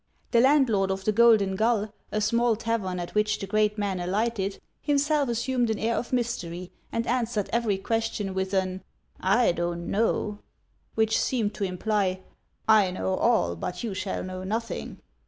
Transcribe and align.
The 0.31 0.41
landlord 0.41 0.89
of 0.89 1.05
the 1.05 1.11
Golden 1.11 1.55
Gull, 1.55 1.93
a 2.11 2.21
small 2.21 2.55
tavern 2.55 2.99
at 2.99 3.13
which 3.13 3.37
the 3.37 3.45
great 3.45 3.77
man 3.77 3.99
alighted, 3.99 4.59
himself 4.81 5.29
assumed 5.29 5.69
an 5.69 5.77
air 5.77 5.93
of 5.95 6.11
mystery, 6.11 6.71
and 6.91 7.05
answered 7.05 7.51
every 7.53 7.77
question 7.77 8.33
with 8.33 8.51
an" 8.55 8.81
I 9.43 9.51
don't 9.51 9.91
know," 9.91 10.39
which 10.95 11.19
seemed 11.21 11.53
to 11.53 11.65
imply," 11.65 12.21
I 12.81 12.89
know 12.89 13.13
all, 13.13 13.55
but 13.55 13.83
you 13.83 13.93
shall 13.93 14.23
know 14.23 14.43
nothing." 14.43 14.97